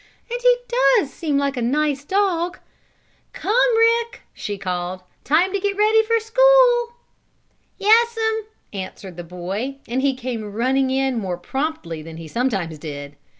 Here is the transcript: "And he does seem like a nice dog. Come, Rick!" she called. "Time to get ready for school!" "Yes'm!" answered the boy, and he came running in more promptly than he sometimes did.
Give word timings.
"And 0.31 0.41
he 0.41 0.57
does 0.97 1.13
seem 1.13 1.37
like 1.37 1.55
a 1.55 1.61
nice 1.61 2.03
dog. 2.03 2.57
Come, 3.33 3.77
Rick!" 3.77 4.21
she 4.33 4.57
called. 4.57 5.03
"Time 5.23 5.53
to 5.53 5.59
get 5.59 5.77
ready 5.77 6.01
for 6.01 6.19
school!" 6.19 6.93
"Yes'm!" 7.77 8.47
answered 8.73 9.15
the 9.15 9.23
boy, 9.23 9.77
and 9.87 10.01
he 10.01 10.15
came 10.15 10.41
running 10.53 10.89
in 10.89 11.19
more 11.19 11.37
promptly 11.37 12.01
than 12.01 12.17
he 12.17 12.27
sometimes 12.27 12.79
did. 12.79 13.15